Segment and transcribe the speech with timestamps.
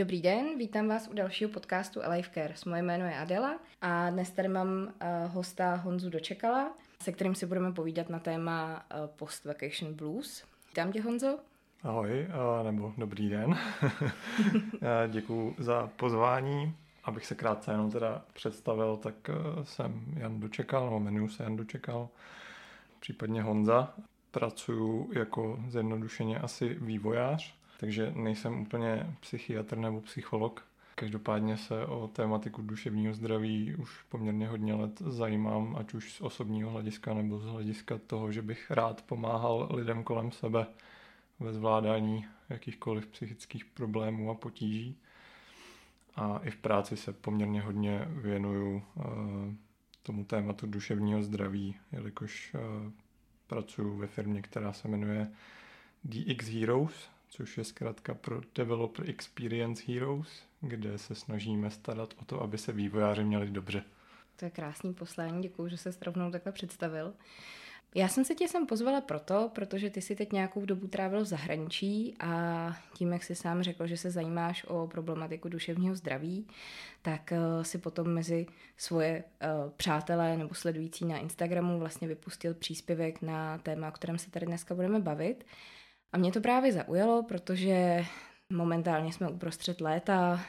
[0.00, 2.64] Dobrý den, vítám vás u dalšího podcastu Alive Cares.
[2.64, 7.46] Moje jméno je Adela a dnes tady mám uh, hosta Honzu Dočekala, se kterým si
[7.46, 10.44] budeme povídat na téma uh, post-vacation blues.
[10.68, 11.38] Vítám tě, Honzo.
[11.82, 13.58] Ahoj, uh, nebo dobrý den.
[15.08, 16.76] Děkuji za pozvání.
[17.04, 19.14] Abych se krátce jenom teda představil, tak
[19.62, 22.08] jsem Jan Dočekal, nebo jmenuji se Jan Dočekal,
[23.00, 23.94] případně Honza.
[24.30, 30.66] Pracuji jako zjednodušeně asi vývojář takže nejsem úplně psychiatr nebo psycholog.
[30.94, 36.70] Každopádně se o tématiku duševního zdraví už poměrně hodně let zajímám, ať už z osobního
[36.70, 40.66] hlediska nebo z hlediska toho, že bych rád pomáhal lidem kolem sebe
[41.40, 44.96] ve zvládání jakýchkoliv psychických problémů a potíží.
[46.16, 49.04] A i v práci se poměrně hodně věnuju uh,
[50.02, 52.60] tomu tématu duševního zdraví, jelikož uh,
[53.46, 55.30] pracuji ve firmě, která se jmenuje
[56.04, 62.42] DX Heroes, což je zkrátka pro Developer Experience Heroes, kde se snažíme starat o to,
[62.42, 63.84] aby se vývojáři měli dobře.
[64.36, 67.14] To je krásný poslání, děkuji, že se rovnou takhle představil.
[67.94, 71.26] Já jsem se tě sem pozvala proto, protože ty si teď nějakou dobu trávil v
[71.26, 76.46] zahraničí a tím, jak jsi sám řekl, že se zajímáš o problematiku duševního zdraví,
[77.02, 79.24] tak uh, si potom mezi svoje
[79.64, 84.46] uh, přátelé nebo sledující na Instagramu vlastně vypustil příspěvek na téma, o kterém se tady
[84.46, 85.44] dneska budeme bavit.
[86.12, 88.04] A mě to právě zaujalo, protože
[88.50, 90.40] momentálně jsme uprostřed léta,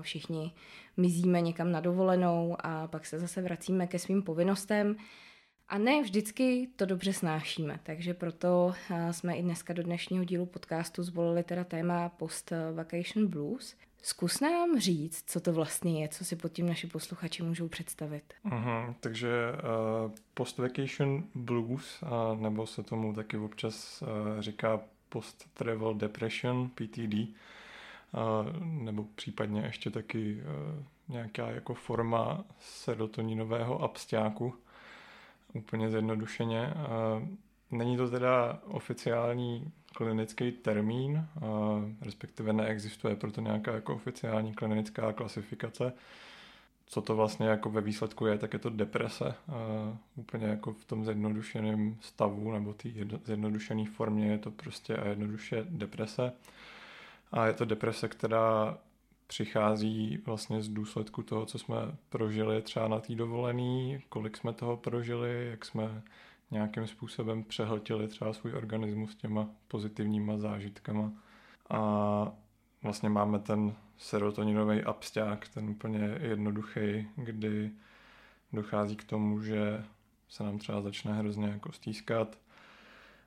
[0.00, 0.52] všichni
[0.96, 4.96] mizíme někam na dovolenou a pak se zase vracíme ke svým povinnostem.
[5.68, 8.74] A ne vždycky to dobře snášíme, takže proto
[9.10, 13.76] jsme i dneska do dnešního dílu podcastu zvolili teda téma Post Vacation Blues.
[14.02, 18.34] Zkus nám říct, co to vlastně je, co si pod tím naši posluchači můžou představit.
[18.44, 24.08] Uh-huh, takže uh, Post Vacation Blues, uh, nebo se tomu taky občas uh,
[24.40, 27.14] říká post-travel depression, PTD,
[28.60, 30.42] nebo případně ještě taky
[31.08, 34.54] nějaká jako forma serotoninového absťáku,
[35.52, 36.74] úplně zjednodušeně.
[37.72, 41.26] Není to teda oficiální klinický termín,
[42.00, 45.92] respektive neexistuje proto nějaká jako oficiální klinická klasifikace,
[46.86, 49.34] co to vlastně jako ve výsledku je, tak je to deprese.
[50.16, 52.88] Úplně jako v tom zjednodušeném stavu nebo té
[53.24, 56.32] zjednodušené formě je to prostě a jednoduše deprese.
[57.32, 58.78] A je to deprese, která
[59.26, 61.76] přichází vlastně z důsledku toho, co jsme
[62.08, 66.02] prožili třeba na té dovolený, kolik jsme toho prožili, jak jsme
[66.52, 71.12] nějakým způsobem přehltili třeba svůj organismus těma pozitivníma zážitkama.
[71.70, 72.32] A
[72.82, 77.70] vlastně máme ten serotoninový absťák, ten úplně jednoduchý, kdy
[78.52, 79.84] dochází k tomu, že
[80.28, 82.38] se nám třeba začne hrozně jako stýskat,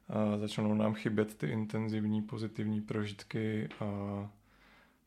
[0.09, 3.85] a začnou nám chybět ty intenzivní pozitivní prožitky a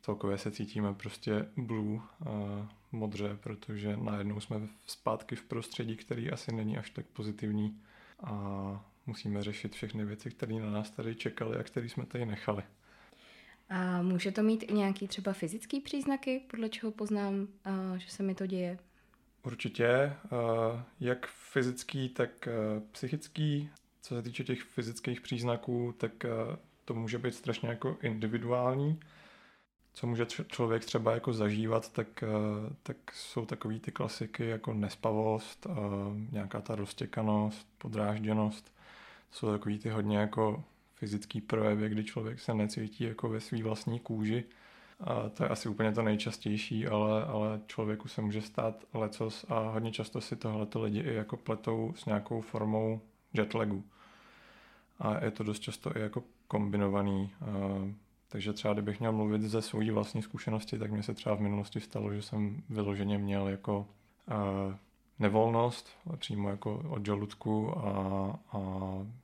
[0.02, 6.52] celkově se cítíme prostě blue, a modře, protože najednou jsme zpátky v prostředí, který asi
[6.52, 7.80] není až tak pozitivní
[8.22, 12.62] a musíme řešit všechny věci, které na nás tady čekaly a které jsme tady nechali.
[13.68, 17.48] A může to mít i nějaký třeba fyzický příznaky, podle čeho poznám,
[17.96, 18.78] že se mi to děje?
[19.42, 20.12] Určitě,
[21.00, 22.48] jak fyzický, tak
[22.92, 23.70] psychický.
[24.00, 26.12] Co se týče těch fyzických příznaků, tak
[26.84, 29.00] to může být strašně jako individuální.
[29.98, 32.24] Co může člověk třeba jako zažívat, tak,
[32.82, 35.66] tak jsou takový ty klasiky jako nespavost,
[36.32, 38.72] nějaká ta roztěkanost, podrážděnost.
[39.30, 40.64] Jsou takový ty hodně jako
[40.94, 44.44] fyzický projevy, kdy člověk se necítí jako ve své vlastní kůži.
[45.00, 49.58] A to je asi úplně to nejčastější, ale, ale člověku se může stát lecos a
[49.58, 53.00] hodně často si tohleto lidi i jako pletou s nějakou formou
[53.32, 53.84] jetlagu.
[54.98, 57.30] A je to dost často i jako kombinovaný.
[58.28, 61.80] Takže třeba kdybych měl mluvit ze své vlastní zkušenosti, tak mi se třeba v minulosti
[61.80, 63.86] stalo, že jsem vyloženě měl jako
[64.28, 64.78] a,
[65.18, 67.90] nevolnost, přímo jako od žaludku a,
[68.52, 68.58] a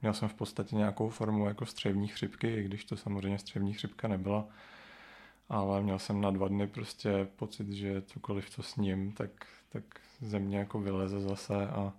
[0.02, 4.08] měl jsem v podstatě nějakou formu jako střevní chřipky, i když to samozřejmě střevní chřipka
[4.08, 4.46] nebyla.
[5.48, 9.30] Ale měl jsem na dva dny prostě pocit, že cokoliv, co s ním, tak,
[9.68, 9.84] tak
[10.20, 11.92] ze mě jako vyleze zase a,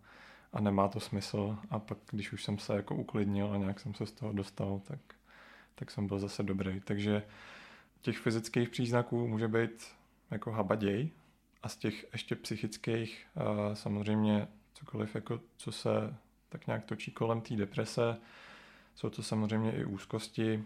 [0.53, 1.57] a nemá to smysl.
[1.69, 4.81] A pak, když už jsem se jako uklidnil a nějak jsem se z toho dostal,
[4.87, 4.99] tak,
[5.75, 6.79] tak jsem byl zase dobrý.
[6.79, 7.23] Takže
[8.01, 9.87] těch fyzických příznaků může být
[10.31, 11.09] jako habaděj,
[11.63, 13.27] a z těch ještě psychických
[13.73, 15.89] samozřejmě cokoliv, jako co se
[16.49, 18.17] tak nějak točí kolem té deprese,
[18.95, 20.63] jsou to samozřejmě i úzkosti,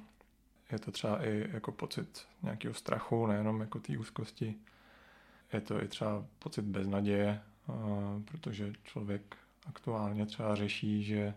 [0.71, 4.55] je to třeba i jako pocit nějakého strachu, nejenom jako té úzkosti.
[5.53, 7.41] Je to i třeba pocit beznaděje,
[8.25, 11.33] protože člověk aktuálně třeba řeší, že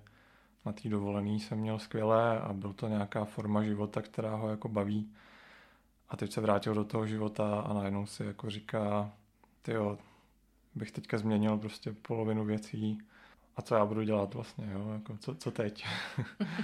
[0.67, 4.69] na té dovolený jsem měl skvělé a byl to nějaká forma života, která ho jako
[4.69, 5.13] baví
[6.09, 9.13] a teď se vrátil do toho života a najednou si jako říká,
[9.69, 9.99] jo,
[10.75, 12.99] bych teďka změnil prostě polovinu věcí
[13.57, 15.85] a co já budu dělat vlastně, jo, jako co, co teď.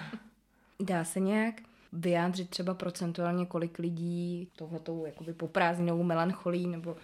[0.80, 1.54] Dá se nějak
[1.92, 6.96] vyjádřit třeba procentuálně, kolik lidí tohletou jakoby poprázdnou melancholí, nebo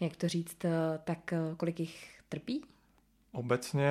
[0.00, 0.70] jak to říct, eh,
[1.04, 2.64] tak eh, kolik jich trpí?
[3.36, 3.90] Obecně,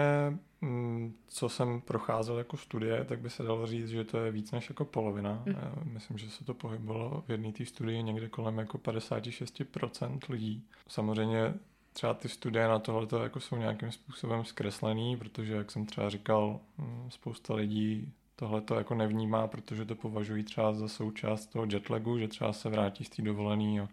[0.62, 4.52] mm, co jsem procházel jako studie, tak by se dalo říct, že to je víc
[4.52, 5.44] než jako polovina.
[5.46, 5.94] Mm.
[5.94, 10.64] Myslím, že se to pohybovalo v jedné té studii někde kolem jako 56% lidí.
[10.88, 11.54] Samozřejmě
[11.94, 16.60] třeba ty studie na tohle jako jsou nějakým způsobem zkreslený, protože, jak jsem třeba říkal,
[16.78, 22.20] mm, spousta lidí tohle to jako nevnímá, protože to považují třeba za součást toho jetlagu,
[22.20, 23.88] že třeba se vrátí z té dovolený a,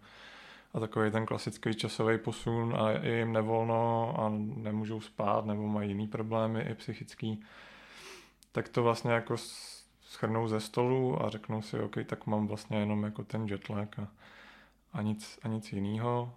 [0.75, 4.29] a takový ten klasický časový posun a je jim nevolno a
[4.63, 7.41] nemůžou spát nebo mají jiný problémy i psychický,
[8.53, 9.37] tak to vlastně jako
[10.03, 14.09] schrnou ze stolu a řeknou si, OK, tak mám vlastně jenom jako ten jetlag a,
[14.93, 16.35] a nic, a nic jiného.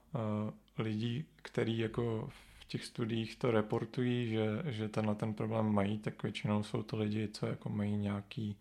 [0.77, 2.29] Lidí, který jako
[2.59, 6.97] v těch studiích to reportují, že, že tenhle ten problém mají, tak většinou jsou to
[6.97, 8.57] lidi, co jako mají nějaký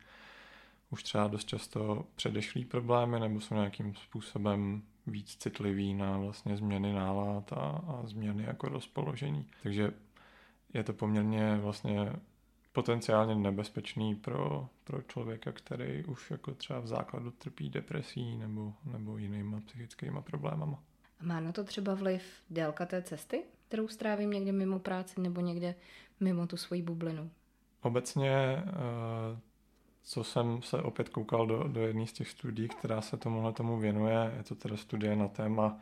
[0.91, 6.93] už třeba dost často předešlý problémy nebo jsou nějakým způsobem víc citliví na vlastně změny
[6.93, 7.56] nálad a,
[7.87, 9.47] a změny jako rozpoložení.
[9.62, 9.93] Takže
[10.75, 12.12] je to poměrně vlastně
[12.73, 19.19] potenciálně nebezpečný pro, pro člověka, který už jako třeba v základu trpí depresí nebo, nebo
[19.19, 20.83] jinýma psychickýma problémama.
[21.23, 25.75] Má na to třeba vliv délka té cesty, kterou strávím někde mimo práci nebo někde
[26.21, 27.31] mimo tu svoji bublinu?
[27.83, 29.41] Obecně, eh,
[30.05, 33.79] co jsem se opět koukal do, do jedné z těch studií, která se tomuhle tomu
[33.79, 35.81] věnuje, je to teda studie na téma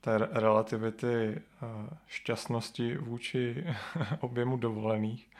[0.00, 1.66] té relativity eh,
[2.06, 3.64] šťastnosti vůči
[4.20, 5.30] objemu dovolených,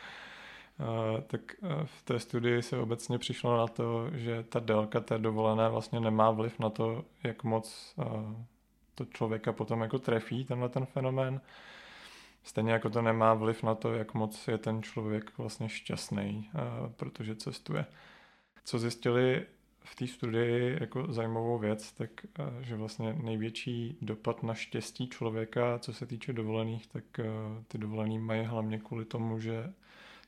[0.81, 1.41] eh, tak
[1.85, 6.31] v té studii se obecně přišlo na to, že ta délka té dovolené vlastně nemá
[6.31, 7.95] vliv na to, jak moc
[8.95, 11.41] to člověka potom jako trefí, tenhle ten fenomén.
[12.45, 16.51] Stejně jako to nemá vliv na to, jak moc je ten člověk vlastně šťastný,
[16.97, 17.87] protože cestuje.
[18.65, 19.47] Co zjistili
[19.85, 22.11] v té studii jako zajímavou věc, tak
[22.61, 27.05] že vlastně největší dopad na štěstí člověka, co se týče dovolených, tak
[27.69, 29.73] ty dovolený mají hlavně kvůli tomu, že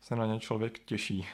[0.01, 1.27] se na ně člověk těší.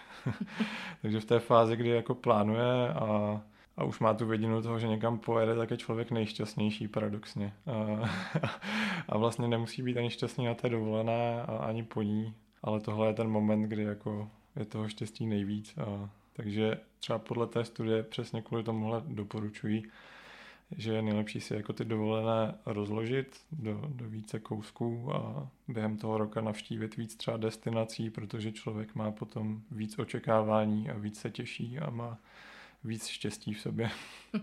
[1.02, 3.40] Takže v té fázi, kdy jako plánuje a
[3.80, 7.52] a už má tu vidinu toho, že někam pojede, tak je člověk nejšťastnější paradoxně.
[7.66, 8.10] A,
[9.08, 13.06] a vlastně nemusí být ani šťastný na té dovolené a ani po ní, ale tohle
[13.06, 15.74] je ten moment, kdy jako je toho štěstí nejvíc.
[15.78, 16.10] A,
[16.40, 19.84] takže třeba podle té studie přesně kvůli tomuhle doporučují,
[20.76, 26.18] že je nejlepší si jako ty dovolené rozložit do, do více kousků a během toho
[26.18, 31.78] roka navštívit víc třeba destinací, protože člověk má potom víc očekávání a víc se těší
[31.78, 32.18] a má
[32.84, 33.90] víc štěstí v sobě.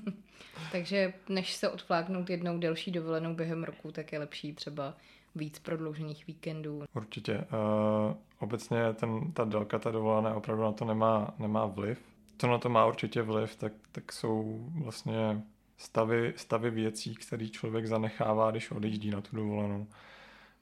[0.72, 4.98] Takže než se odfláknout jednou delší dovolenou během roku, tak je lepší třeba
[5.36, 6.84] víc prodloužených víkendů.
[6.96, 7.38] Určitě.
[7.38, 12.00] Uh, obecně ten, ta délka ta dovolená opravdu na to nemá, nemá vliv.
[12.38, 15.42] Co na to má určitě vliv, tak, tak jsou vlastně
[15.78, 19.88] stavy, stavy věcí, které člověk zanechává, když odjíždí na tu dovolenou.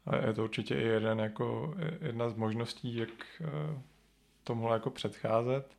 [0.06, 3.82] A je to určitě i jeden, jako, jedna z možností, jak uh,
[4.44, 5.76] tomuhle jako předcházet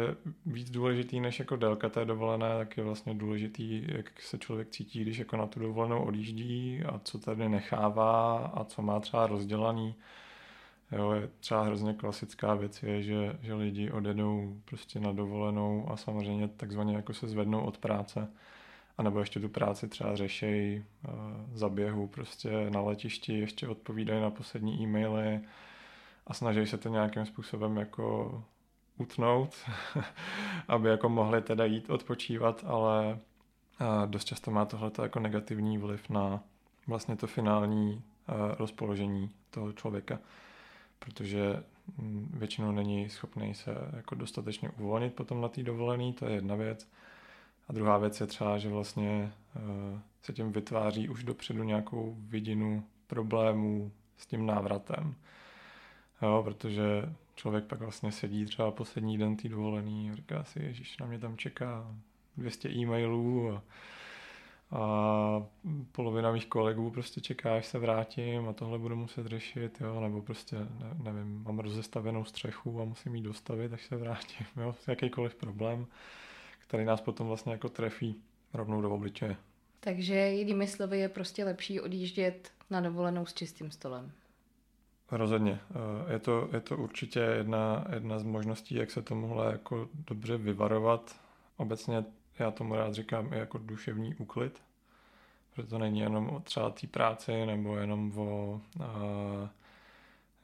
[0.00, 4.70] je víc důležitý než jako délka té dovolené, tak je vlastně důležitý, jak se člověk
[4.70, 9.26] cítí, když jako na tu dovolenou odjíždí a co tady nechává a co má třeba
[9.26, 9.94] rozdělaný.
[10.92, 15.96] Jo, je třeba hrozně klasická věc je, že, že lidi odjedou prostě na dovolenou a
[15.96, 18.28] samozřejmě takzvaně jako se zvednou od práce
[18.98, 21.12] a nebo ještě tu práci třeba řešejí uh,
[21.52, 25.40] za běhu prostě na letišti, ještě odpovídají na poslední e-maily
[26.26, 28.44] a snaží se to nějakým způsobem jako
[28.98, 29.54] utnout,
[30.68, 33.18] aby jako mohli teda jít odpočívat, ale
[34.06, 36.40] dost často má tohle jako negativní vliv na
[36.86, 38.02] vlastně to finální
[38.58, 40.18] rozpoložení toho člověka,
[40.98, 41.62] protože
[41.98, 46.54] mm, většinou není schopný se jako dostatečně uvolnit potom na té dovolený, to je jedna
[46.54, 46.88] věc.
[47.68, 49.32] A druhá věc je třeba, že vlastně
[50.22, 55.14] se tím vytváří už dopředu nějakou vidinu problémů s tím návratem.
[56.22, 60.98] Jo, protože člověk pak vlastně sedí třeba poslední den tý dovolený a říká si, ježiš,
[60.98, 61.94] na mě tam čeká
[62.36, 63.62] 200 e-mailů a,
[64.70, 65.46] a
[65.92, 70.22] polovina mých kolegů prostě čeká, až se vrátím a tohle budu muset řešit, jo, nebo
[70.22, 75.34] prostě, ne, nevím, mám rozestavenou střechu a musím ji dostavit, až se vrátím, jo, jakýkoliv
[75.34, 75.86] problém,
[76.58, 78.22] který nás potom vlastně jako trefí
[78.52, 79.36] rovnou do obličeje.
[79.80, 84.12] Takže jinými slovy je prostě lepší odjíždět na dovolenou s čistým stolem.
[85.10, 85.60] Rozhodně.
[85.70, 90.36] Eh, je to, je to určitě jedna, jedna z možností, jak se tomuhle jako dobře
[90.36, 91.16] vyvarovat.
[91.56, 92.04] Obecně
[92.38, 94.62] já tomu rád říkám i jako duševní úklid,
[95.54, 99.48] protože to není jenom o třeba té práci nebo jenom o uh,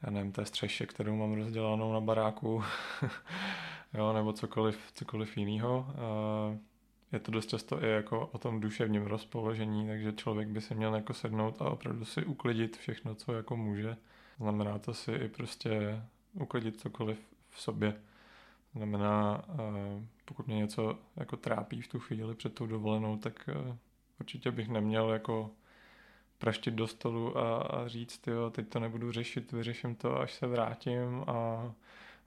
[0.03, 2.65] já nevím, té střeše, kterou mám rozdělanou na baráku,
[3.95, 5.87] jo, nebo cokoliv, cokoliv jiného.
[5.89, 6.57] Uh,
[7.13, 10.95] je to dost často i jako o tom duševním rozpoložení, takže člověk by si měl
[10.95, 13.97] jako sednout a opravdu si uklidit všechno, co jako může.
[14.41, 17.19] Znamená to si i prostě uklidit cokoliv
[17.51, 18.01] v sobě.
[18.75, 23.77] Znamená, eh, pokud mě něco jako trápí v tu chvíli před tou dovolenou, tak eh,
[24.21, 25.51] určitě bych neměl jako
[26.39, 30.47] praštit do stolu a, a říct, jo, teď to nebudu řešit, vyřeším to, až se
[30.47, 31.73] vrátím a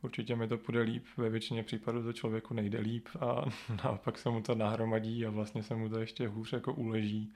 [0.01, 1.05] určitě mi to půjde líp.
[1.17, 3.46] Ve většině případů to člověku nejde líp a
[3.84, 7.34] naopak se mu to nahromadí a vlastně se mu to ještě hůř jako uleží.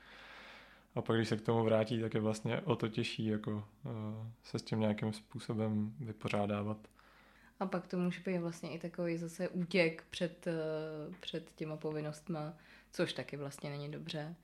[0.97, 3.63] A pak, když se k tomu vrátí, tak je vlastně o to těžší jako uh,
[4.43, 6.77] se s tím nějakým způsobem vypořádávat.
[7.59, 12.53] A pak to může být vlastně i takový zase útěk před, uh, před těma povinnostma,
[12.91, 14.35] což taky vlastně není dobře,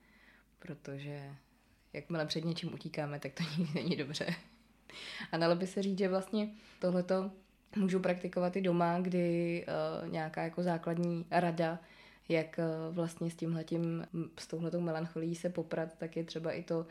[0.58, 1.34] protože
[1.92, 4.26] jakmile před něčím utíkáme, tak to nikdy není dobře.
[5.32, 7.30] A dalo by se říct, že vlastně tohleto
[7.76, 9.66] můžu praktikovat i doma, kdy
[10.02, 11.78] uh, nějaká jako základní rada,
[12.28, 14.06] jak uh, vlastně s tímhletím,
[14.38, 16.86] s touhletou melancholí se poprat, tak je třeba i to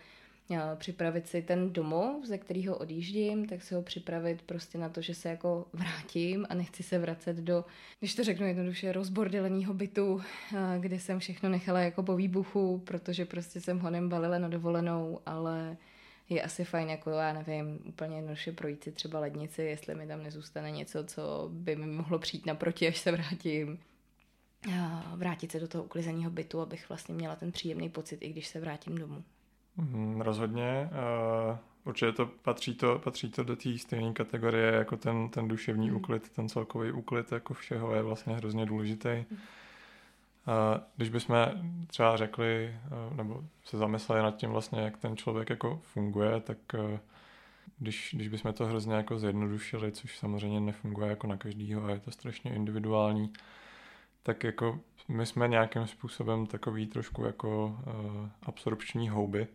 [0.49, 5.01] uh, připravit si ten domov, ze kterého odjíždím, tak si ho připravit prostě na to,
[5.01, 7.65] že se jako vrátím a nechci se vracet do,
[7.99, 10.21] když to řeknu jednoduše, rozbordeleného bytu, uh,
[10.79, 15.77] kde jsem všechno nechala jako po výbuchu, protože prostě jsem ho balila na dovolenou, ale
[16.29, 20.23] je asi fajn, jako já nevím, úplně jednoduše projít si třeba lednici, jestli mi tam
[20.23, 23.79] nezůstane něco, co by mi mohlo přijít naproti, až se vrátím.
[25.15, 28.59] Vrátit se do toho uklizeného bytu, abych vlastně měla ten příjemný pocit, i když se
[28.59, 29.23] vrátím domů.
[29.77, 30.89] Mm, rozhodně.
[31.51, 35.89] Uh, určitě to patří, to patří to do té stejné kategorie jako ten, ten duševní
[35.89, 35.95] mm.
[35.95, 39.25] úklid, ten celkový úklid jako všeho je vlastně hrozně důležitý.
[39.31, 39.37] Mm.
[40.95, 41.35] Když bychom
[41.87, 42.75] třeba řekli,
[43.15, 46.57] nebo se zamysleli nad tím vlastně, jak ten člověk jako funguje, tak
[47.79, 51.99] když, když bychom to hrozně jako zjednodušili, což samozřejmě nefunguje jako na každýho a je
[51.99, 53.33] to strašně individuální,
[54.23, 57.77] tak jako my jsme nějakým způsobem takový trošku jako
[58.43, 59.47] absorpční houby,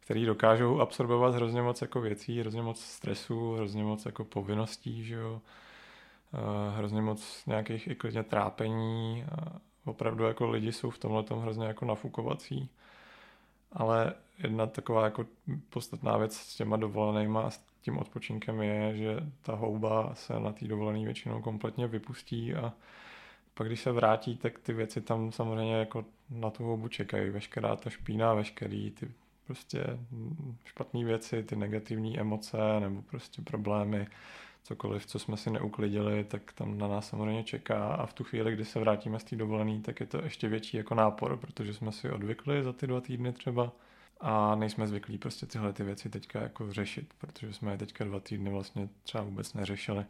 [0.00, 5.14] který dokážou absorbovat hrozně moc jako věcí, hrozně moc stresu, hrozně moc jako povinností, že
[5.14, 5.40] jo,
[6.76, 9.24] hrozně moc nějakých i klidně trápení
[9.84, 12.70] opravdu jako lidi jsou v tomhle tom hrozně jako nafukovací.
[13.72, 15.26] Ale jedna taková jako
[15.70, 20.52] podstatná věc s těma dovolenýma a s tím odpočinkem je, že ta houba se na
[20.52, 22.72] té dovolené většinou kompletně vypustí a
[23.54, 27.30] pak když se vrátí, tak ty věci tam samozřejmě jako na tu houbu čekají.
[27.30, 29.10] Veškerá ta špína, veškerý ty
[29.46, 29.84] prostě
[30.64, 34.06] špatné věci, ty negativní emoce nebo prostě problémy,
[34.62, 38.52] cokoliv, co jsme si neuklidili, tak tam na nás samozřejmě čeká a v tu chvíli,
[38.52, 41.92] kdy se vrátíme z té dovolené, tak je to ještě větší jako nápor, protože jsme
[41.92, 43.72] si odvykli za ty dva týdny třeba
[44.20, 48.20] a nejsme zvyklí prostě tyhle ty věci teďka jako řešit, protože jsme je teďka dva
[48.20, 50.04] týdny vlastně třeba vůbec neřešili.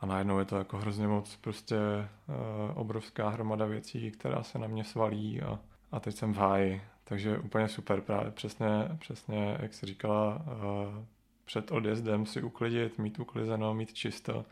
[0.00, 4.66] A najednou je to jako hrozně moc prostě uh, obrovská hromada věcí, která se na
[4.66, 5.58] mě svalí a,
[5.92, 6.82] a teď jsem v háji.
[7.04, 11.04] Takže úplně super právě přesně, přesně jak jsi říkala, uh,
[11.44, 14.44] před odjezdem si uklidit, mít uklizeno, mít čisto,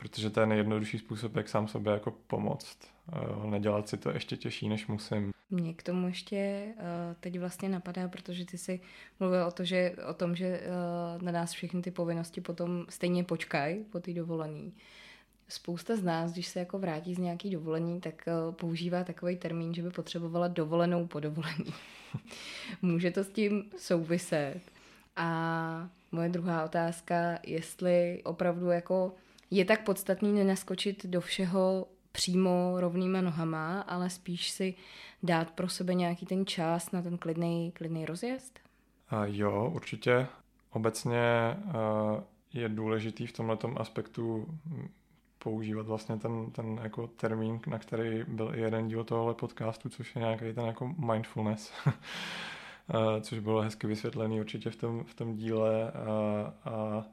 [0.00, 2.78] protože to je nejjednodušší způsob, jak sám sobě jako pomoct.
[3.44, 5.32] Nedělat si to ještě těžší, než musím.
[5.50, 6.74] Mě k tomu ještě eh,
[7.20, 8.80] teď vlastně napadá, protože ty si
[9.20, 13.24] mluvil o, to, že, o tom, že eh, na nás všechny ty povinnosti potom stejně
[13.24, 14.72] počkají po té dovolený.
[15.48, 19.74] Spousta z nás, když se jako vrátí z nějaký dovolení, tak eh, používá takový termín,
[19.74, 21.74] že by potřebovala dovolenou po dovolení.
[22.82, 24.60] Může to s tím souviset.
[25.16, 29.14] A moje druhá otázka, jestli opravdu jako
[29.50, 34.74] je tak podstatný nenaskočit do všeho přímo rovnýma nohama, ale spíš si
[35.22, 38.58] dát pro sebe nějaký ten čas na ten klidný, klidný rozjezd?
[39.08, 40.26] A jo, určitě.
[40.70, 41.20] Obecně
[42.52, 44.46] je důležitý v tomto aspektu
[45.38, 50.16] používat vlastně ten, ten jako termín, na který byl i jeden díl tohohle podcastu, což
[50.16, 51.72] je nějaký ten jako mindfulness.
[53.20, 57.04] což bylo hezky vysvětlený určitě v tom, v tom díle a, a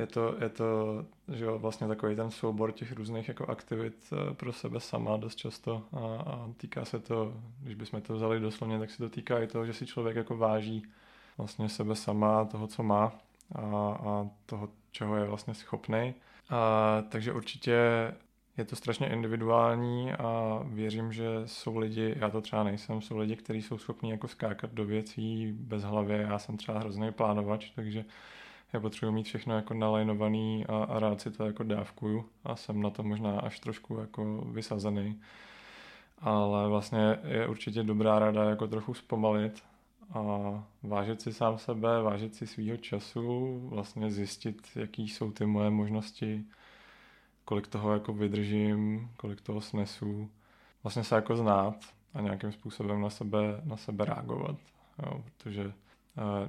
[0.00, 4.34] je to, je to že jo, vlastně takový ten soubor těch různých jako aktivit e,
[4.34, 8.78] pro sebe sama dost často a, a týká se to, když bychom to vzali doslovně,
[8.78, 10.82] tak se to týká i toho, že si člověk jako váží
[11.38, 13.12] vlastně sebe sama, toho, co má
[13.54, 13.60] a,
[14.00, 16.14] a toho, čeho je vlastně schopný.
[16.50, 17.74] A, takže určitě
[18.56, 23.36] je to strašně individuální a věřím, že jsou lidi, já to třeba nejsem, jsou lidi,
[23.36, 28.04] kteří jsou schopni jako skákat do věcí bez hlavy, já jsem třeba hrozný plánovač, takže
[28.72, 32.82] já potřebuji mít všechno jako nalajnovaný a, a rád si to jako dávkuju a jsem
[32.82, 35.20] na to možná až trošku jako vysazený.
[36.18, 39.62] ale vlastně je určitě dobrá rada jako trochu zpomalit
[40.14, 40.20] a
[40.82, 46.44] vážit si sám sebe, vážit si svýho času, vlastně zjistit, jaký jsou ty moje možnosti,
[47.44, 50.30] kolik toho jako vydržím, kolik toho snesu,
[50.82, 51.76] vlastně se jako znát
[52.14, 54.56] a nějakým způsobem na sebe, na sebe reagovat,
[55.06, 55.72] jo, protože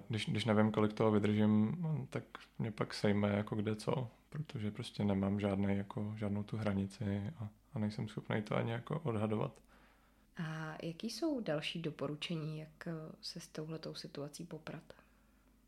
[0.08, 1.78] když, když nevím, kolik toho vydržím,
[2.10, 2.24] tak
[2.60, 7.50] mě pak sejme jako kde co, protože prostě nemám žádný, jako, žádnou tu hranici a,
[7.74, 9.52] a nejsem schopný to ani jako odhadovat.
[10.38, 12.92] A jaký jsou další doporučení, jak eh,
[13.22, 14.84] se s touhletou situací poprat?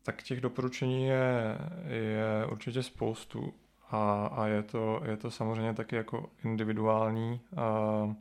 [0.02, 3.54] Tak těch doporučení je, je určitě spoustu
[3.90, 7.40] a, a je, to, je to samozřejmě taky jako individuální.
[7.56, 8.16] A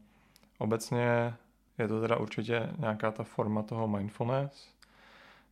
[0.58, 1.34] obecně
[1.78, 4.73] je to teda určitě nějaká ta forma toho mindfulness,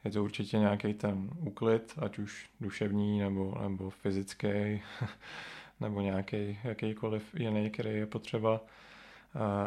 [0.06, 4.82] je to určitě nějaký ten úklid, ať už duševní nebo, nebo fyzický,
[5.80, 8.62] nebo nějaký jakýkoliv jiný, který je potřeba.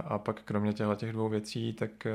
[0.04, 2.12] A pak kromě těchto těch dvou věcí, tak e,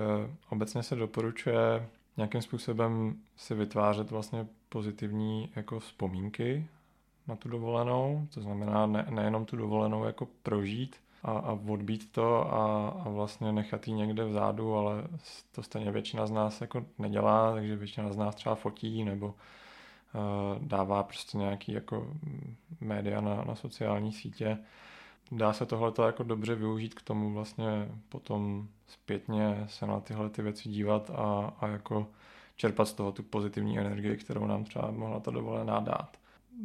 [0.50, 6.68] obecně se doporučuje nějakým způsobem si vytvářet vlastně pozitivní jako vzpomínky
[7.28, 12.54] na tu dovolenou, to znamená ne, nejenom tu dovolenou jako prožít, a, a odbít to
[12.54, 15.04] a, a vlastně nechat ji někde vzadu, ale
[15.52, 19.34] to stejně většina z nás jako nedělá, takže většina z nás třeba fotí nebo uh,
[20.68, 22.08] dává prostě nějaký jako
[22.82, 24.58] média na, na sociální sítě.
[25.32, 30.42] Dá se tohle jako dobře využít k tomu vlastně potom zpětně se na tyhle ty
[30.42, 32.08] věci dívat a, a jako
[32.56, 36.18] čerpat z toho tu pozitivní energii, kterou nám třeba mohla ta dovolená dát.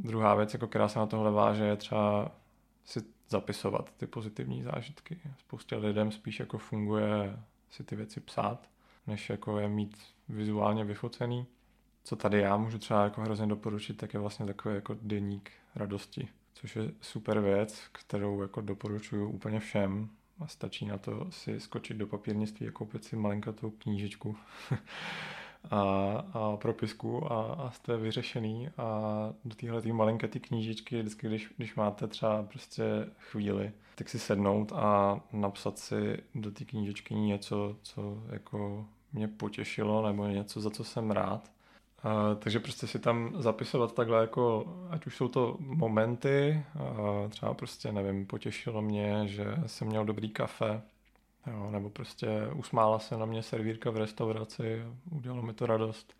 [0.02, 2.30] Druhá věc, jako která se na tohle váže, je třeba
[2.84, 5.18] si zapisovat ty pozitivní zážitky.
[5.38, 7.38] Spoustě lidem spíš jako funguje
[7.70, 8.68] si ty věci psát,
[9.06, 9.96] než jako je mít
[10.28, 11.46] vizuálně vyfocený.
[12.04, 16.28] Co tady já můžu třeba jako hrozně doporučit, tak je vlastně takový jako deník radosti,
[16.54, 21.96] což je super věc, kterou jako doporučuju úplně všem a stačí na to si skočit
[21.96, 24.36] do papírnictví a koupit si malinkatou knížičku
[25.70, 25.80] a,
[26.32, 29.10] a propisku a, a jste vyřešený a
[29.44, 32.84] do téhle tý malinké ty knížičky, vždycky, když, když máte třeba prostě
[33.18, 40.06] chvíli, tak si sednout a napsat si do té knížičky něco, co jako mě potěšilo
[40.06, 41.50] nebo něco, za co jsem rád.
[42.02, 47.54] A, takže prostě si tam zapisovat takhle jako, ať už jsou to momenty, a třeba
[47.54, 50.82] prostě nevím, potěšilo mě, že jsem měl dobrý kafe,
[51.46, 56.14] Jo, nebo prostě usmála se na mě servírka v restauraci, udělalo mi to radost.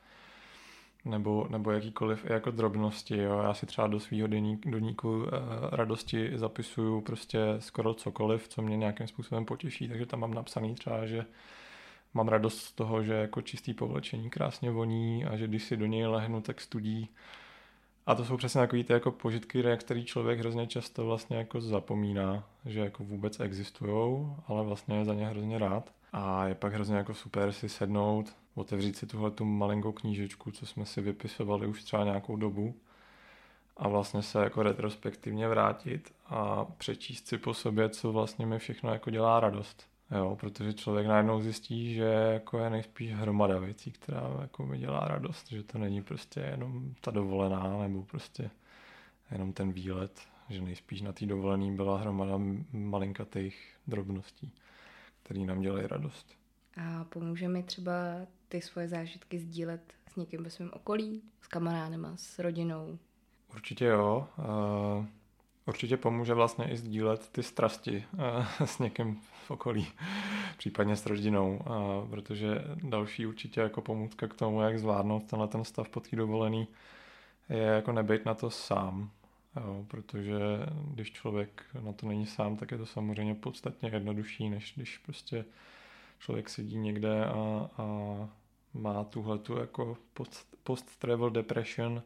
[1.05, 3.17] Nebo, nebo jakýkoliv jako drobnosti.
[3.17, 3.39] Jo.
[3.43, 4.29] Já si třeba do svého
[4.67, 5.31] doníku eh,
[5.77, 11.07] radosti zapisuju prostě skoro cokoliv, co mě nějakým způsobem potěší, takže tam mám napsaný třeba,
[11.07, 11.25] že
[12.15, 15.87] mám radost z toho, že jako čistý povlečení krásně voní a že když si do
[15.87, 17.09] něj lehnu, tak studí
[18.07, 22.49] a to jsou přesně takové ty jako požitky, který člověk hrozně často vlastně jako zapomíná,
[22.67, 25.91] že jako vůbec existují, ale vlastně je za ně hrozně rád.
[26.13, 30.67] A je pak hrozně jako super si sednout, otevřít si tuhle tu malinkou knížečku, co
[30.67, 32.75] jsme si vypisovali už třeba nějakou dobu
[33.77, 38.93] a vlastně se jako retrospektivně vrátit a přečíst si po sobě, co vlastně mi všechno
[38.93, 39.94] jako dělá radost.
[40.11, 45.01] Jo, protože člověk najednou zjistí, že jako je nejspíš hromada věcí, která jako mi dělá
[45.01, 48.51] radost, že to není prostě jenom ta dovolená nebo prostě
[49.31, 52.41] jenom ten výlet, že nejspíš na té dovolený byla hromada
[52.73, 54.53] malinkatých drobností,
[55.23, 56.27] které nám dělají radost.
[56.77, 57.93] A pomůže mi třeba
[58.49, 62.99] ty svoje zážitky sdílet s někým ve svém okolí, s kamarádem, s rodinou?
[63.53, 64.29] Určitě jo.
[64.39, 65.07] Uh
[65.75, 69.87] Určitě pomůže vlastně i sdílet ty strasti uh, s někým v okolí,
[70.57, 75.65] případně s rodinou, uh, protože další určitě jako pomůcka k tomu, jak zvládnout tenhle ten
[75.65, 76.69] stav po té dovolený,
[77.49, 79.11] je jako nebyt na to sám,
[79.57, 80.39] jo, protože
[80.95, 85.45] když člověk na to není sám, tak je to samozřejmě podstatně jednodušší, než když prostě
[86.19, 87.85] člověk sedí někde a, a
[88.75, 89.97] má tuhle tu jako
[90.65, 92.03] post-travel depression,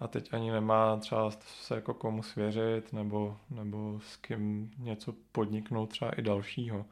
[0.00, 5.86] a teď ani nemá třeba se jako komu svěřit nebo, nebo s kým něco podniknout
[5.86, 6.86] třeba i dalšího.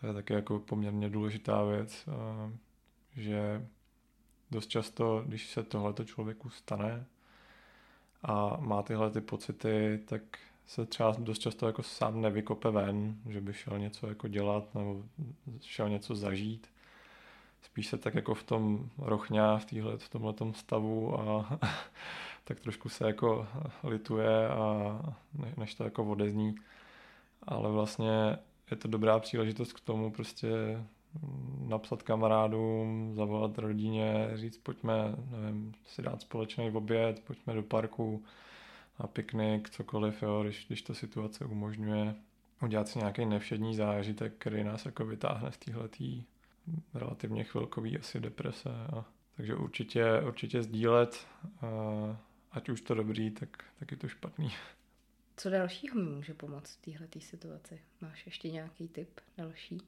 [0.00, 2.08] To je taky jako poměrně důležitá věc,
[3.16, 3.66] že
[4.50, 7.06] dost často, když se tohleto člověku stane
[8.22, 10.22] a má tyhle ty pocity, tak
[10.66, 15.04] se třeba dost často jako sám nevykope ven, že by šel něco jako dělat nebo
[15.60, 16.68] šel něco zažít
[17.62, 21.58] spíš se tak jako v tom rochňá, v, týhle, v tomhle stavu a
[22.44, 23.46] tak trošku se jako
[23.84, 25.00] lituje a
[25.56, 26.54] než to jako odezní.
[27.42, 28.38] Ale vlastně
[28.70, 30.48] je to dobrá příležitost k tomu prostě
[31.68, 34.94] napsat kamarádům, zavolat rodině, říct pojďme,
[35.30, 38.24] nevím, si dát společný oběd, pojďme do parku
[39.00, 42.14] na piknik, cokoliv, jo, když, když to situace umožňuje.
[42.62, 46.24] udělat si nějaký nevšední zážitek, který nás jako vytáhne z téhletý
[46.94, 48.70] relativně chvilkový asi deprese.
[48.70, 49.04] A,
[49.36, 51.26] takže určitě, určitě sdílet,
[51.60, 51.66] a,
[52.52, 54.52] ať už to dobrý, tak, tak je to špatný.
[55.36, 57.80] Co dalšího mi může pomoct v téhle situaci?
[58.00, 59.80] Máš ještě nějaký tip další?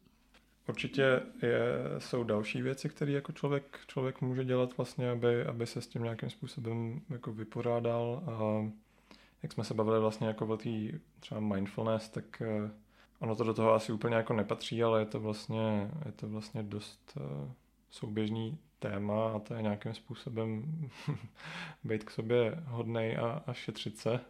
[0.68, 1.02] Určitě
[1.42, 1.60] je,
[1.98, 6.02] jsou další věci, které jako člověk, člověk může dělat vlastně, aby, aby se s tím
[6.02, 8.22] nějakým způsobem jako vypořádal.
[8.26, 8.70] A
[9.42, 10.70] jak jsme se bavili vlastně jako o té
[11.20, 12.70] třeba mindfulness, tak eh,
[13.24, 16.62] ono to do toho asi úplně jako nepatří, ale je to vlastně, je to vlastně
[16.62, 17.50] dost uh,
[17.90, 20.64] souběžný téma a to je nějakým způsobem
[21.84, 24.20] být k sobě hodnej a, a šetřit se.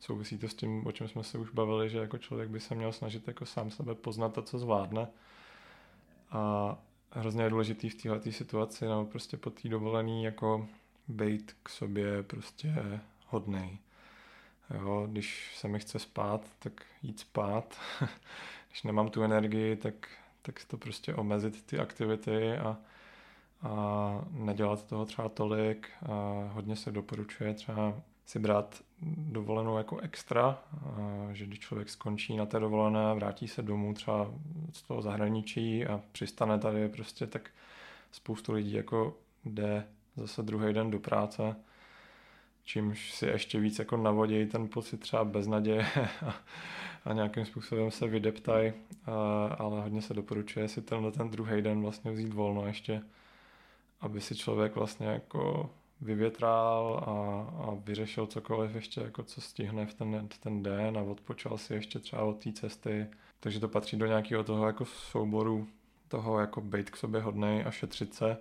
[0.00, 2.74] Souvisí to s tím, o čem jsme se už bavili, že jako člověk by se
[2.74, 5.08] měl snažit jako sám sebe poznat a co zvládne.
[6.30, 6.76] A
[7.10, 10.68] hrozně je důležitý v této situaci, no prostě po té dovolený jako
[11.08, 13.78] být k sobě prostě hodnej.
[14.70, 16.72] Jo, když se mi chce spát, tak
[17.02, 17.80] jít spát.
[18.68, 20.08] když nemám tu energii, tak,
[20.42, 22.76] tak to prostě omezit ty aktivity a,
[23.62, 25.90] a nedělat toho třeba tolik.
[26.02, 26.12] A
[26.52, 27.94] hodně se doporučuje třeba
[28.26, 28.82] si brát
[29.16, 30.58] dovolenou jako extra,
[31.32, 34.30] že když člověk skončí na té dovolené, vrátí se domů třeba
[34.72, 37.50] z toho zahraničí a přistane tady prostě, tak
[38.12, 41.56] spoustu lidí jako jde zase druhý den do práce
[42.64, 45.86] čímž si ještě víc jako navodějí ten pocit třeba beznaděje
[46.26, 46.34] a,
[47.04, 48.72] a nějakým způsobem se vydeptají,
[49.58, 53.02] ale hodně se doporučuje si tenhle ten druhý den vlastně vzít volno ještě,
[54.00, 57.10] aby si člověk vlastně jako vyvětral a,
[57.62, 61.98] a vyřešil cokoliv ještě, jako co stihne v ten, ten den a odpočal si ještě
[61.98, 63.06] třeba od té cesty.
[63.40, 65.66] Takže to patří do nějakého toho jako souboru
[66.08, 68.36] toho jako být k sobě hodnej a šetřit se,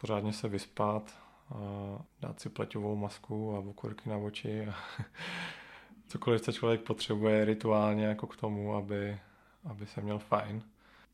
[0.00, 4.74] pořádně se vyspat a dát si pleťovou masku a okurky na oči a
[6.08, 9.18] cokoliv se člověk potřebuje rituálně jako k tomu, aby,
[9.64, 10.62] aby se měl fajn.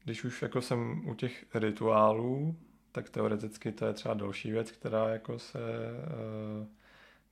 [0.05, 2.57] Když už jako jsem u těch rituálů,
[2.93, 6.67] tak teoreticky to je třeba další věc, která jako se uh,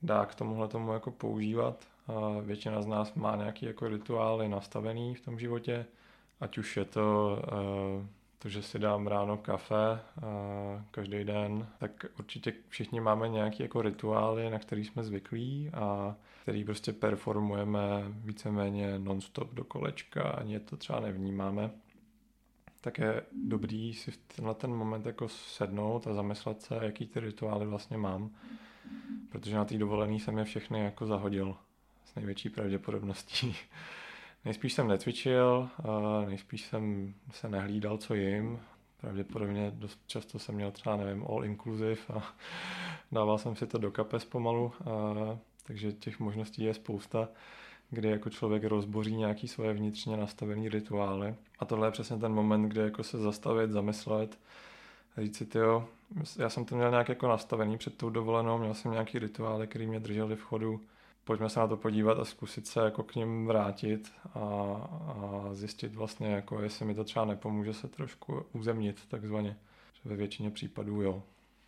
[0.01, 1.87] dá k tomuhle tomu jako používat.
[2.07, 5.85] A většina z nás má nějaký jako rituály nastavený v tom životě,
[6.39, 7.37] ať už je to
[7.99, 8.05] uh,
[8.41, 9.99] to, že si dám ráno kafe
[10.91, 16.63] každý den, tak určitě všichni máme nějaké jako rituály, na který jsme zvyklí a který
[16.63, 21.71] prostě performujeme víceméně non-stop do kolečka, ani to třeba nevnímáme.
[22.81, 27.65] Tak je dobrý si na ten moment jako sednout a zamyslet se, jaký ty rituály
[27.65, 28.29] vlastně mám.
[29.29, 31.55] Protože na té dovolený jsem je všechny jako zahodil
[32.05, 33.55] s největší pravděpodobností.
[34.45, 35.69] Nejspíš jsem necvičil,
[36.27, 38.59] nejspíš jsem se nehlídal, co jim.
[39.01, 42.23] Pravděpodobně dost často jsem měl třeba, nevím, all inclusive a
[43.11, 47.29] dával jsem si to do kapes pomalu, a, takže těch možností je spousta,
[47.89, 51.35] kdy jako člověk rozboří nějaký svoje vnitřně nastavené rituály.
[51.59, 54.39] A tohle je přesně ten moment, kdy jako se zastavit, zamyslet,
[55.17, 55.87] říct si, tyjo,
[56.37, 59.87] já jsem to měl nějak jako nastavený před tou dovolenou, měl jsem nějaký rituály, který
[59.87, 60.81] mě drželi v chodu,
[61.23, 65.95] pojďme se na to podívat a zkusit se jako k ním vrátit a, a zjistit
[65.95, 69.57] vlastně, jako jestli mi to třeba nepomůže se trošku uzemnit takzvaně.
[69.93, 71.23] Že ve většině případů jo.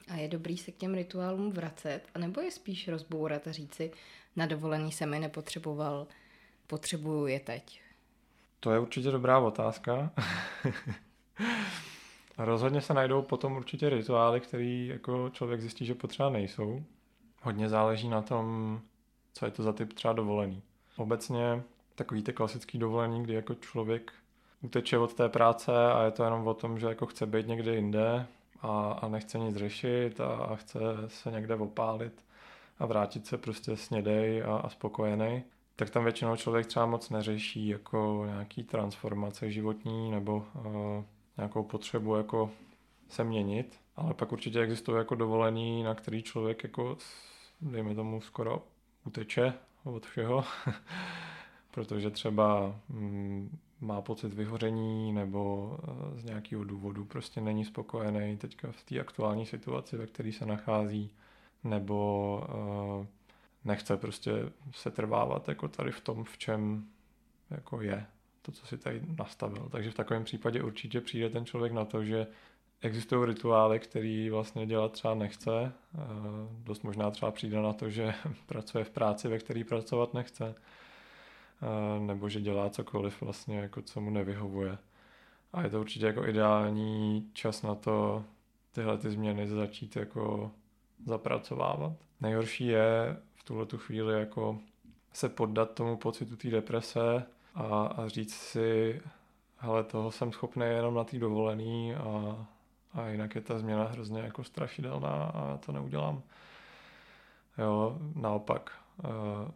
[0.08, 3.92] A je dobrý se k těm rituálům vracet, anebo je spíš rozbourat a říci,
[4.36, 6.08] na dovolený se mi nepotřeboval,
[6.68, 7.82] potřebuju je teď?
[8.60, 10.12] To je určitě dobrá otázka.
[12.38, 16.84] Rozhodně se najdou potom určitě rituály, které jako člověk zjistí, že potřeba nejsou.
[17.42, 18.80] Hodně záleží na tom,
[19.34, 20.62] co je to za typ třeba dovolený.
[20.98, 21.64] Obecně
[21.96, 24.14] takový ty klasický dovolený, kdy jako člověk
[24.62, 27.76] uteče od té práce a je to jenom o tom, že jako chce být někde
[27.76, 28.26] jinde
[28.62, 32.26] a, a nechce nic řešit a, a chce se někde opálit
[32.80, 35.44] a vrátit se prostě snědej a, a spokojený,
[35.76, 41.04] tak tam většinou člověk třeba moc neřeší jako nějaký transformace životní nebo uh,
[41.38, 42.52] nějakou potřebu jako
[43.10, 46.98] se měnit, ale pak určitě existují jako dovolení, na který člověk jako
[47.62, 48.62] dejme tomu skoro
[49.06, 50.44] uteče od všeho,
[51.72, 58.72] protože třeba mm, má pocit vyhoření nebo eh, z nějakého důvodu prostě není spokojený teďka
[58.72, 61.12] v té aktuální situaci, ve které se nachází,
[61.64, 62.42] nebo
[63.00, 63.06] uh,
[63.66, 64.32] nechce prostě
[64.72, 66.88] se trvávat jako tady v tom, v čem
[67.50, 68.06] jako je
[68.42, 69.70] to, co si tady nastavil.
[69.72, 72.28] Takže v takovém případě určitě přijde ten člověk na to, že
[72.84, 75.72] Existují rituály, který vlastně dělat třeba nechce.
[76.64, 78.14] Dost možná třeba přijde na to, že
[78.46, 80.56] pracuje v práci, ve který pracovat nechce.
[82.00, 84.78] Nebo že dělá cokoliv vlastně, jako co mu nevyhovuje.
[85.54, 88.24] A je to určitě jako ideální čas na to
[88.72, 90.52] tyhle ty změny začít jako
[91.06, 91.94] zapracovávat.
[92.22, 94.60] Nejhorší je v tuhle tu chvíli jako
[95.14, 99.02] se poddat tomu pocitu té deprese a, a říct si,
[99.58, 102.46] hele, toho jsem schopný jenom na té dovolený a,
[102.94, 106.22] a jinak je ta změna hrozně jako strašidelná a to neudělám.
[107.58, 108.72] Jo, naopak,
[109.04, 109.52] eh,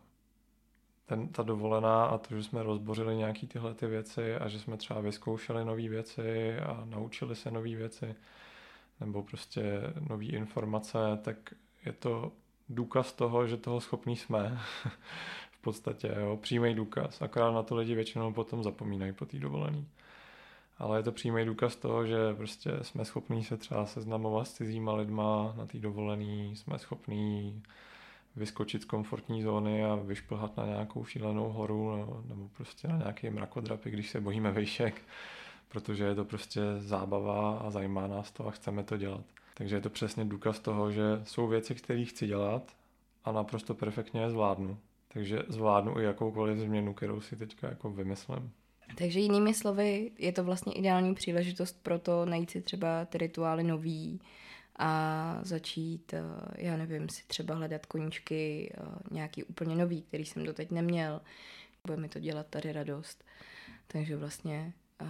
[1.06, 4.78] ten, ta dovolená a to, že jsme rozbořili nějaký tyhle ty věci a že jsme
[4.78, 8.16] třeba vyzkoušeli nové věci a naučili se nové věci
[9.00, 11.38] nebo prostě nové informace, tak
[11.86, 12.32] je to
[12.70, 14.60] důkaz toho, že toho schopní jsme.
[15.52, 17.22] v podstatě, jo, přímý důkaz.
[17.22, 19.88] Akorát na to lidi většinou potom zapomínají po té dovolený.
[20.80, 24.94] Ale je to přímý důkaz toho, že prostě jsme schopní se třeba seznamovat s cizíma
[24.94, 27.64] lidma na té dovolený, jsme schopní
[28.36, 33.30] vyskočit z komfortní zóny a vyšplhat na nějakou šílenou horu nebo, nebo prostě na nějaký
[33.30, 35.02] mrakodrapy, když se bojíme vejšek,
[35.68, 39.24] protože je to prostě zábava a zajímá nás to a chceme to dělat.
[39.54, 42.76] Takže je to přesně důkaz toho, že jsou věci, které chci dělat
[43.26, 44.78] a naprosto perfektně je zvládnu.
[45.08, 48.52] Takže zvládnu i jakoukoliv změnu, kterou si teďka jako vymyslím.
[48.96, 53.64] Takže jinými slovy, je to vlastně ideální příležitost pro to najít si třeba ty rituály
[53.64, 54.22] nový
[54.80, 56.22] a začít, eh,
[56.58, 61.22] já nevím, si třeba hledat koníčky eh, nějaký úplně nový, který jsem doteď neměl.
[61.86, 63.24] Bude mi to dělat tady radost.
[63.88, 65.06] Takže vlastně eh,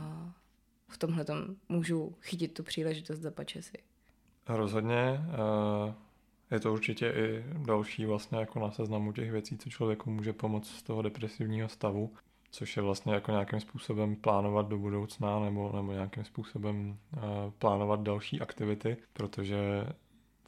[0.88, 1.26] v tomhle
[1.70, 3.78] můžu chytit tu příležitost za pačesy.
[4.48, 5.22] Rozhodně.
[6.52, 10.68] Je to určitě i další vlastně jako na seznamu těch věcí, co člověku může pomoct
[10.68, 12.14] z toho depresivního stavu,
[12.52, 17.22] což je vlastně jako nějakým způsobem plánovat do budoucna nebo, nebo nějakým způsobem uh,
[17.60, 19.88] plánovat další aktivity, protože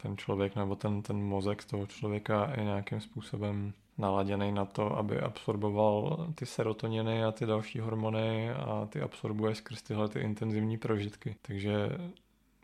[0.02, 5.20] ten člověk nebo ten, ten mozek toho člověka je nějakým způsobem naladěný na to, aby
[5.20, 11.36] absorboval ty serotoniny a ty další hormony a ty absorbuje skrz tyhle ty intenzivní prožitky.
[11.42, 11.88] Takže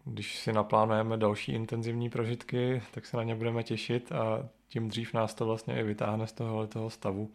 [0.07, 5.15] když si naplánujeme další intenzivní prožitky, tak se na ně budeme těšit a tím dřív
[5.15, 7.31] nás to vlastně i vytáhne z tohohle toho stavu.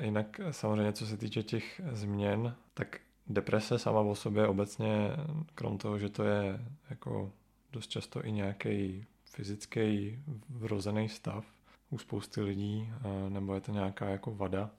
[0.00, 5.10] Jinak samozřejmě, co se týče těch změn, tak deprese sama o sobě obecně,
[5.54, 6.60] krom toho, že to je
[6.90, 7.32] jako
[7.72, 11.44] dost často i nějaký fyzický vrozený stav
[11.90, 12.92] u spousty lidí,
[13.28, 14.70] nebo je to nějaká jako vada,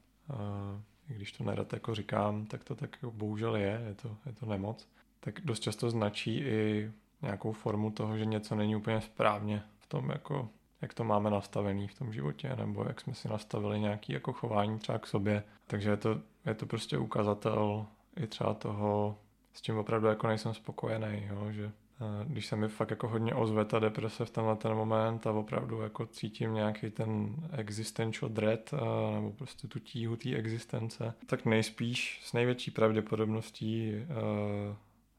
[1.10, 4.34] i když to nerad jako říkám, tak to tak jako bohužel je, je to, je
[4.34, 4.88] to nemoc,
[5.20, 10.10] tak dost často značí i nějakou formu toho, že něco není úplně správně v tom,
[10.10, 10.50] jako,
[10.82, 14.80] jak to máme nastavený v tom životě, nebo jak jsme si nastavili nějaký jako chování
[14.80, 15.44] třeba k sobě.
[15.68, 19.18] Takže je to, je to prostě ukazatel i třeba toho,
[19.54, 23.36] s čím opravdu jako nejsem spokojený, jo, že eh, když se mi fakt jako hodně
[23.36, 28.74] ozve ta deprese v tenhle ten moment a opravdu jako cítím nějaký ten existential dread
[28.74, 28.78] eh,
[29.16, 34.76] nebo prostě tu tíhu té existence, tak nejspíš s největší pravděpodobností eh,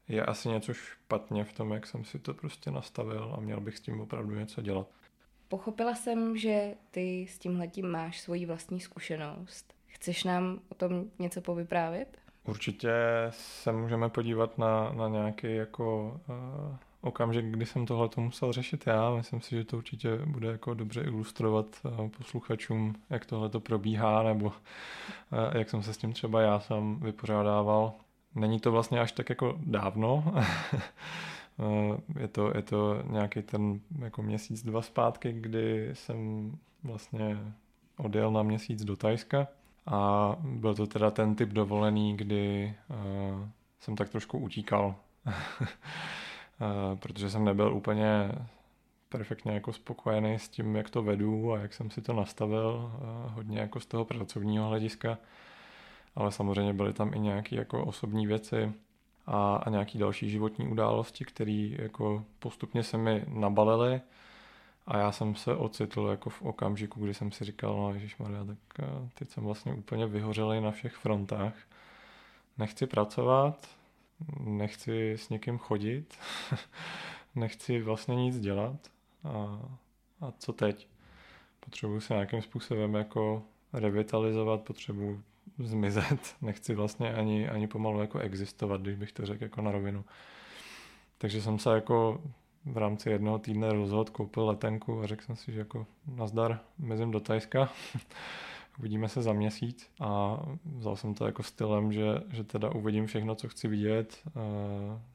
[0.07, 3.77] je asi něco špatně v tom, jak jsem si to prostě nastavil a měl bych
[3.77, 4.87] s tím opravdu něco dělat.
[5.47, 9.73] Pochopila jsem, že ty s tímhletím máš svoji vlastní zkušenost.
[9.87, 12.17] Chceš nám o tom něco povyprávět?
[12.43, 12.91] Určitě
[13.29, 18.87] se můžeme podívat na, na nějaký jako uh, okamžik, kdy jsem tohle to musel řešit
[18.87, 19.15] já.
[19.15, 24.23] Myslím si, že to určitě bude jako dobře ilustrovat uh, posluchačům, jak tohle to probíhá,
[24.23, 24.53] nebo uh,
[25.53, 27.93] jak jsem se s tím třeba já sám vypořádával.
[28.37, 30.33] Není to vlastně až tak jako dávno.
[32.19, 36.51] je, to, je to nějaký ten jako měsíc, dva zpátky, kdy jsem
[36.83, 37.37] vlastně
[37.97, 39.47] odjel na měsíc do Tajska
[39.85, 43.47] a byl to teda ten typ dovolený, kdy uh,
[43.79, 44.95] jsem tak trošku utíkal,
[45.25, 45.33] uh,
[46.99, 48.31] protože jsem nebyl úplně
[49.09, 53.33] perfektně jako spokojený s tím, jak to vedu a jak jsem si to nastavil, uh,
[53.33, 55.17] hodně jako z toho pracovního hlediska
[56.17, 58.73] ale samozřejmě byly tam i nějaké jako osobní věci
[59.25, 64.01] a, a nějaké další životní události, které jako postupně se mi nabalily
[64.87, 68.57] a já jsem se ocitl jako v okamžiku, kdy jsem si říkal, no Maria, tak
[68.79, 71.53] eh, teď jsem vlastně úplně vyhořelý na všech frontách.
[72.57, 73.67] Nechci pracovat,
[74.39, 76.17] nechci s někým chodit,
[77.35, 78.75] nechci vlastně nic dělat
[79.23, 79.59] a,
[80.21, 80.87] a co teď?
[81.59, 85.23] Potřebuji se nějakým způsobem jako revitalizovat, potřebuji
[85.59, 90.05] zmizet, nechci vlastně ani, ani pomalu jako existovat, když bych to řekl jako na rovinu.
[91.17, 92.21] Takže jsem se jako
[92.65, 97.11] v rámci jednoho týdne rozhodl, koupil letenku a řekl jsem si, že jako nazdar, mezím
[97.11, 97.69] do Tajska,
[98.79, 100.39] uvidíme se za měsíc a
[100.77, 104.23] vzal jsem to jako stylem, že, že teda uvidím všechno, co chci vidět,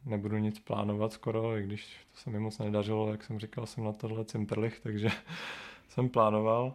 [0.05, 3.85] nebudu nic plánovat skoro, i když to se mi moc nedařilo, jak jsem říkal, jsem
[3.85, 5.09] na tohle cimperlich, takže
[5.89, 6.75] jsem plánoval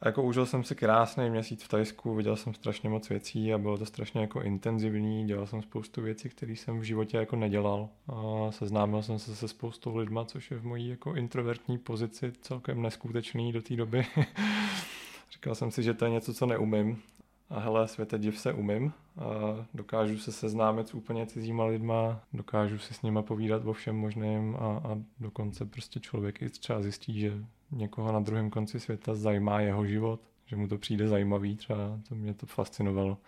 [0.00, 3.58] a jako užil jsem si krásný měsíc v Tajsku, viděl jsem strašně moc věcí a
[3.58, 7.88] bylo to strašně jako intenzivní, dělal jsem spoustu věcí, které jsem v životě jako nedělal.
[8.08, 12.82] A seznámil jsem se se spoustou lidma, což je v mojí jako introvertní pozici celkem
[12.82, 14.06] neskutečný do té doby.
[15.32, 17.02] Říkal jsem si, že to je něco, co neumím.
[17.50, 19.24] A hele, světe div se umím, a
[19.74, 24.56] dokážu se seznámit s úplně cizíma lidma, dokážu si s nima povídat o všem možným
[24.56, 27.32] a, a dokonce prostě člověk i třeba zjistí, že
[27.70, 32.14] někoho na druhém konci světa zajímá jeho život, že mu to přijde zajímavý, třeba to
[32.14, 33.18] mě to fascinovalo.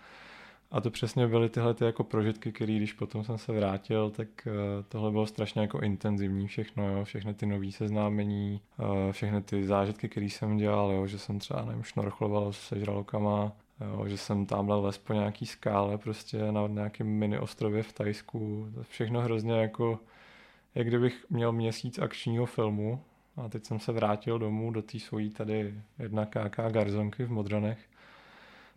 [0.71, 4.29] A to přesně byly tyhle ty jako prožitky, které když potom jsem se vrátil, tak
[4.47, 4.53] uh,
[4.89, 7.05] tohle bylo strašně jako intenzivní všechno, jo?
[7.05, 11.07] všechny ty nové seznámení, uh, všechny ty zážitky, které jsem dělal, jo?
[11.07, 14.09] že jsem třeba nevím, šnorchloval se žralokama, jo?
[14.09, 19.21] že jsem tamhle les po nějaký skále prostě na nějakém mini ostrově v Tajsku, všechno
[19.21, 20.01] hrozně jako,
[20.75, 23.05] jak kdybych měl měsíc akčního filmu
[23.37, 27.79] a teď jsem se vrátil domů do té svojí tady jedna KK garzonky v Modranech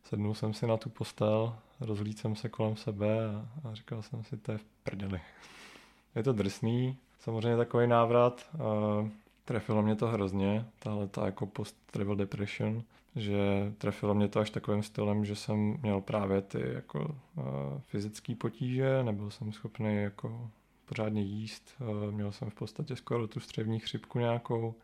[0.09, 4.23] sednul jsem si na tu postel, rozhlídl jsem se kolem sebe a, a říkal jsem
[4.23, 5.21] si, to je v prdeli.
[6.15, 9.09] Je to drsný, samozřejmě takový návrat, uh,
[9.45, 12.83] trefilo mě to hrozně, tahle ta jako post-travel depression,
[13.15, 17.45] že trefilo mě to až takovým stylem, že jsem měl právě ty jako uh,
[17.87, 20.49] fyzické potíže, nebyl jsem schopný jako
[20.85, 24.75] pořádně jíst, uh, měl jsem v podstatě skoro tu střevní chřipku nějakou,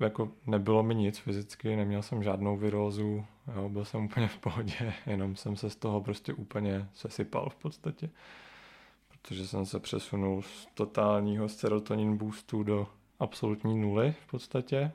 [0.00, 3.24] jako nebylo mi nic fyzicky, neměl jsem žádnou virózu,
[3.56, 7.56] jo, byl jsem úplně v pohodě, jenom jsem se z toho prostě úplně sesypal v
[7.56, 8.10] podstatě,
[9.08, 12.86] protože jsem se přesunul z totálního serotonin boostu do
[13.18, 14.92] absolutní nuly v podstatě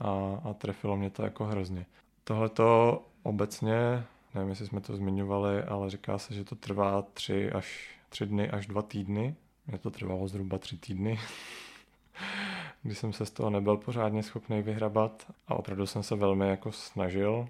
[0.00, 1.86] a, a trefilo mě to jako hrozně.
[2.24, 7.52] Tohle to obecně, nevím, jestli jsme to zmiňovali, ale říká se, že to trvá tři
[7.52, 9.34] až tři dny až dva týdny.
[9.66, 11.18] Mě to trvalo zhruba tři týdny.
[12.82, 16.72] kdy jsem se z toho nebyl pořádně schopný vyhrabat a opravdu jsem se velmi jako
[16.72, 17.48] snažil.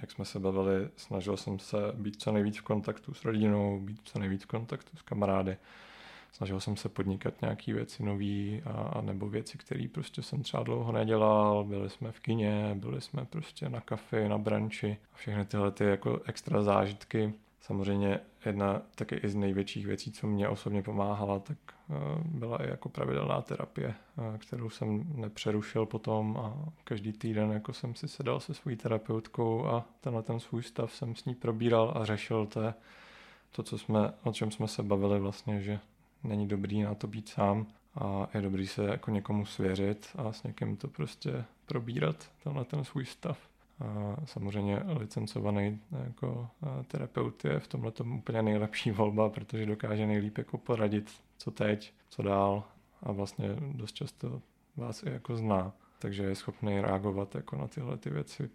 [0.00, 4.00] Jak jsme se bavili, snažil jsem se být co nejvíc v kontaktu s rodinou, být
[4.04, 5.56] co nejvíc v kontaktu s kamarády.
[6.32, 10.62] Snažil jsem se podnikat nějaké věci nové a, a nebo věci, které prostě jsem třeba
[10.62, 11.64] dlouho nedělal.
[11.64, 15.84] Byli jsme v kině, byli jsme prostě na kafe, na branči a všechny tyhle ty
[15.84, 21.58] jako extra zážitky Samozřejmě jedna taky i z největších věcí, co mě osobně pomáhala, tak
[21.90, 23.94] eh, byla i jako pravidelná terapie,
[24.34, 29.66] eh, kterou jsem nepřerušil potom a každý týden jako jsem si sedal se svojí terapeutkou
[29.66, 32.60] a tenhle ten svůj stav jsem s ní probíral a řešil to,
[33.50, 35.80] to co jsme, o čem jsme se bavili vlastně, že
[36.24, 40.42] není dobrý na to být sám a je dobrý se jako někomu svěřit a s
[40.42, 43.38] někým to prostě probírat, tenhle ten svůj stav.
[43.80, 46.48] A samozřejmě licencovaný jako
[46.86, 51.92] terapeut je v tomhle tom úplně nejlepší volba, protože dokáže nejlíp jako poradit, co teď,
[52.08, 52.64] co dál
[53.02, 54.42] a vlastně dost často
[54.76, 58.50] vás i jako zná, takže je schopný reagovat jako na tyhle ty věci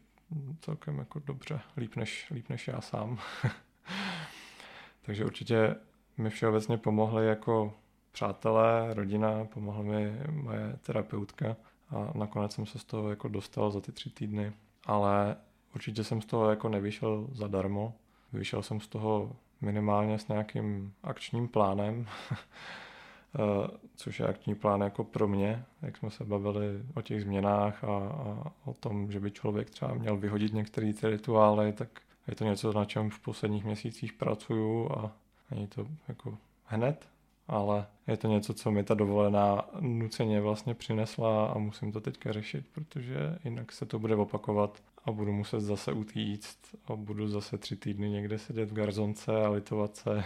[0.62, 3.20] celkem jako dobře, líp než, líp než já sám.
[5.02, 5.76] takže určitě
[6.18, 7.74] mi všeobecně pomohli jako
[8.12, 11.56] přátelé, rodina, pomohla mi moje terapeutka
[11.90, 14.54] a nakonec jsem se z toho jako dostal za ty tři týdny
[14.88, 15.36] ale
[15.76, 17.94] určitě jsem z toho jako nevyšel zadarmo.
[18.34, 25.04] Vyšel jsem z toho minimálně s nějakým akčním plánem, eh, což je akční plán jako
[25.04, 29.32] pro mě, jak jsme se bavili o těch změnách a, a o tom, že by
[29.32, 31.90] člověk třeba měl vyhodit některé ty rituály, tak
[32.28, 35.12] je to něco, na čem v posledních měsících pracuju a
[35.52, 37.08] není to jako hned,
[37.48, 42.32] ale je to něco, co mi ta dovolená nuceně vlastně přinesla a musím to teďka
[42.32, 47.58] řešit, protože jinak se to bude opakovat a budu muset zase utíct a budu zase
[47.58, 50.24] tři týdny někde sedět v garzonce a litovat se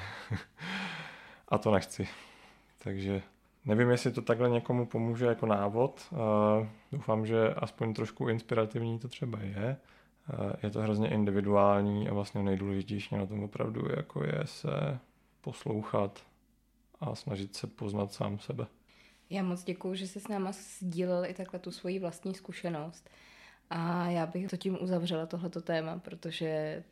[1.47, 2.07] a to nechci.
[2.83, 3.21] Takže
[3.65, 6.13] nevím, jestli to takhle někomu pomůže jako návod.
[6.91, 9.77] Doufám, že aspoň trošku inspirativní to třeba je.
[10.63, 14.99] Je to hrozně individuální a vlastně nejdůležitější na tom opravdu jako je se
[15.41, 16.23] poslouchat
[16.99, 18.67] a snažit se poznat sám sebe.
[19.29, 23.09] Já moc děkuji, že jsi s náma sdílel i takhle tu svoji vlastní zkušenost.
[23.69, 26.83] A já bych to tím uzavřela tohleto téma, protože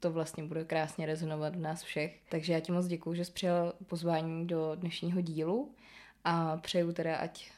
[0.00, 2.20] to vlastně bude krásně rezonovat v nás všech.
[2.28, 5.74] Takže já ti moc děkuji, že jsi přijal pozvání do dnešního dílu
[6.24, 7.50] a přeju teda, ať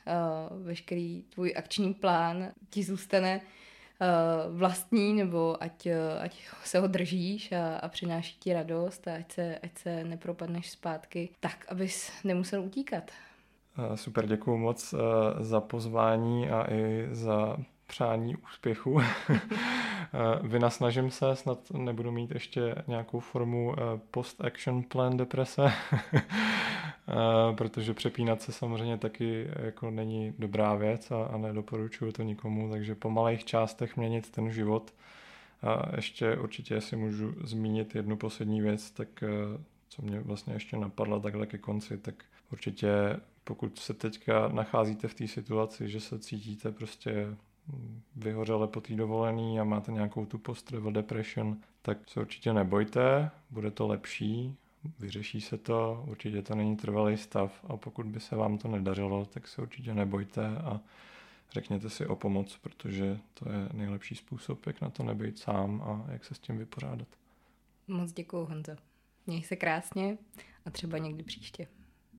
[0.51, 3.41] uh, veškerý tvůj akční plán ti zůstane
[4.51, 9.33] vlastní, nebo ať, uh, ať se ho držíš a, a přináší ti radost a ať
[9.33, 13.11] se, ať se nepropadneš zpátky tak, abys nemusel utíkat.
[13.95, 14.95] Super, děkuji moc
[15.39, 17.57] za pozvání a i za
[17.91, 19.01] přání úspěchu.
[20.43, 23.75] Vynasnažím se, snad nebudu mít ještě nějakou formu
[24.11, 25.73] post-action plan deprese,
[27.57, 32.95] protože přepínat se samozřejmě taky jako není dobrá věc a, a nedoporučuju to nikomu, takže
[32.95, 34.95] po malých částech měnit ten život.
[35.63, 39.09] A ještě určitě, jestli můžu zmínit jednu poslední věc, tak
[39.89, 42.15] co mě vlastně ještě napadla takhle ke konci, tak
[42.53, 47.37] určitě pokud se teďka nacházíte v té situaci, že se cítíte prostě
[48.17, 53.71] vyhořele po té dovolený a máte nějakou tu post-travel depression, tak se určitě nebojte, bude
[53.71, 54.57] to lepší,
[54.99, 59.25] vyřeší se to, určitě to není trvalý stav a pokud by se vám to nedařilo,
[59.25, 60.81] tak se určitě nebojte a
[61.53, 66.13] řekněte si o pomoc, protože to je nejlepší způsob, jak na to nebejt sám a
[66.13, 67.09] jak se s tím vypořádat.
[67.89, 68.73] Moc děkuji, Honzo.
[69.27, 70.19] Měj se krásně
[70.67, 71.67] a třeba někdy příště.